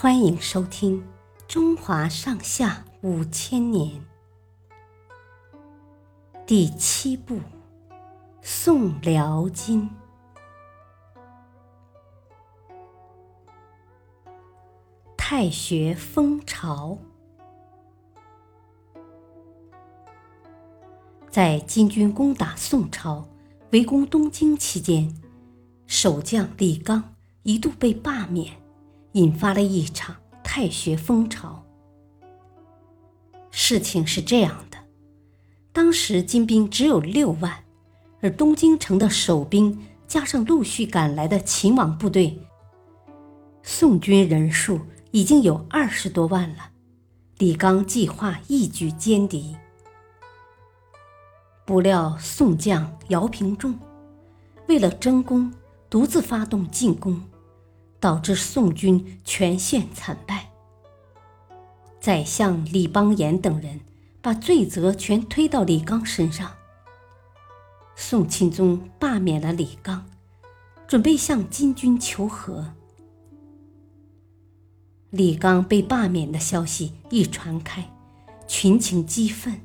[0.00, 1.00] 欢迎收听
[1.48, 3.90] 《中华上下五千年》
[6.46, 7.34] 第七部
[8.40, 9.90] 《宋辽金》。
[15.16, 16.96] 太学风潮，
[21.28, 23.28] 在金军攻打宋朝、
[23.72, 25.12] 围攻东京期间，
[25.88, 28.67] 守将李纲一度被罢免。
[29.12, 31.64] 引发了一场太学风潮。
[33.50, 34.78] 事情是这样的：
[35.72, 37.64] 当时金兵只有六万，
[38.20, 42.38] 而东京城的守兵加上陆续赶来的秦王部队，
[43.62, 44.80] 宋军人数
[45.10, 46.70] 已经有二十多万了。
[47.38, 49.56] 李纲计划一举歼敌，
[51.64, 53.78] 不料宋将姚平仲
[54.66, 55.52] 为了争功，
[55.88, 57.22] 独自发动进攻。
[58.00, 60.50] 导致宋军全线惨败。
[62.00, 63.80] 宰相李邦彦等人
[64.22, 66.52] 把罪责全推到李纲身上。
[67.96, 70.06] 宋钦宗罢免了李纲，
[70.86, 72.74] 准备向金军求和。
[75.10, 77.90] 李纲被罢免的消息一传开，
[78.46, 79.60] 群情激愤。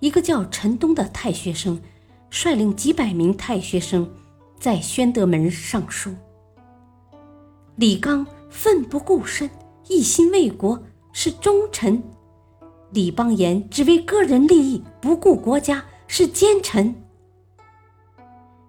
[0.00, 1.80] 一个叫陈东的太学生，
[2.28, 4.12] 率领几百名太学生，
[4.58, 6.14] 在宣德门上书。
[7.76, 9.48] 李纲奋不顾身，
[9.88, 12.02] 一心为国，是忠臣；
[12.90, 16.94] 李邦彦只为个人利益，不顾国家，是奸臣，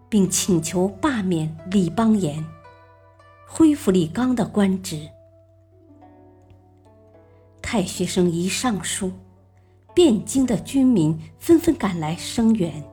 [0.08, 2.44] 并请求罢免李邦彦，
[3.46, 5.10] 恢复李纲的官职。
[7.62, 9.12] 太学生一上书，
[9.94, 12.84] 汴京的军民纷纷赶来声援，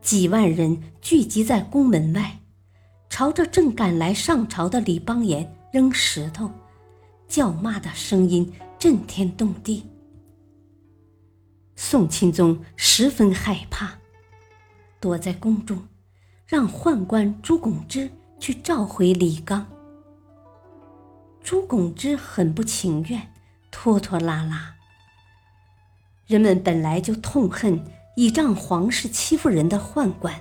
[0.00, 2.38] 几万人聚集在宫门外。
[3.12, 6.50] 朝着正赶来上朝的李邦彦扔石头，
[7.28, 9.86] 叫骂的声音震天动地。
[11.76, 13.98] 宋钦宗十分害怕，
[14.98, 15.86] 躲在宫中，
[16.46, 18.10] 让宦官朱拱之
[18.40, 19.66] 去召回李纲。
[21.42, 23.30] 朱拱之很不情愿，
[23.70, 24.74] 拖拖拉拉。
[26.26, 27.84] 人们本来就痛恨
[28.16, 30.34] 倚仗皇室欺负人的宦官，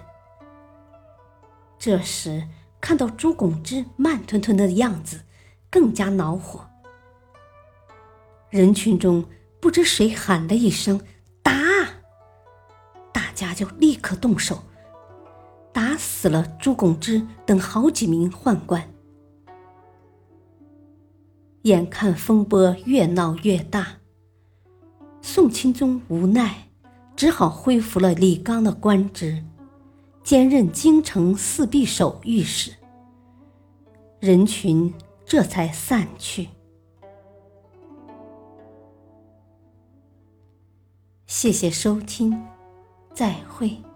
[1.77, 2.47] 这时。
[2.81, 5.21] 看到朱拱之慢吞吞的样子，
[5.69, 6.67] 更加恼火。
[8.49, 9.23] 人群中
[9.61, 10.99] 不知谁喊了一声
[11.41, 11.53] “打”，
[13.13, 14.63] 大家就立刻动手，
[15.71, 18.91] 打死了朱拱之等好几名宦官。
[21.61, 23.99] 眼看风波越闹越大，
[25.21, 26.69] 宋钦宗无奈，
[27.15, 29.43] 只好恢复了李纲的官职。
[30.23, 32.73] 兼任京城四壁守御史，
[34.19, 34.93] 人群
[35.25, 36.49] 这才散去。
[41.25, 42.39] 谢谢收听，
[43.13, 43.90] 再会。